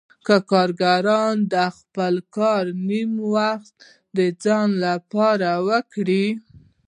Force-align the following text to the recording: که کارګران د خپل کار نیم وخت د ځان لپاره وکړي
که 0.27 0.35
کارګران 0.51 1.35
د 1.53 1.55
خپل 1.77 2.13
کار 2.37 2.63
نیم 2.87 3.11
وخت 3.35 3.67
د 4.17 4.19
ځان 4.43 4.69
لپاره 4.85 5.49
وکړي 5.67 6.27